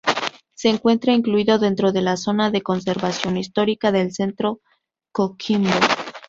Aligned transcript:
Se 0.55 0.67
encuentra 0.69 1.13
incluido 1.13 1.59
dentro 1.59 1.91
de 1.91 2.01
la 2.01 2.17
zona 2.17 2.49
de 2.49 2.63
conservación 2.63 3.37
histórica 3.37 3.91
del 3.91 4.11
centro 4.11 4.59
de 4.65 4.71
Coquimbo. 5.11 5.69